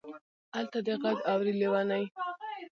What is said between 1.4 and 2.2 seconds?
لېونۍ.